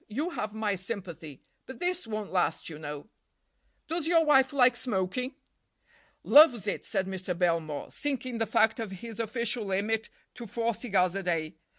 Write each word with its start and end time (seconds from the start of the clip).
You 0.07 0.31
have 0.31 0.55
my 0.55 0.73
sympathy. 0.73 1.43
But 1.67 1.79
this 1.79 2.07
won't 2.07 2.31
last, 2.31 2.69
you 2.71 2.79
know." 2.79 3.07
"Does 3.87 4.07
your 4.07 4.25
wife 4.25 4.51
like 4.51 4.75
smoking?" 4.75 5.35
"Loves 6.23 6.65
it," 6.65 6.83
said 6.83 7.05
Mr. 7.05 7.37
Belmore, 7.37 7.91
sinking 7.91 8.39
the 8.39 8.47
fact 8.47 8.79
of 8.79 8.89
his 8.89 9.19
official 9.19 9.63
limit 9.65 10.09
to 10.33 10.47
four 10.47 10.73
cigars 10.73 11.15
a 11.15 11.21
day. 11.21 11.53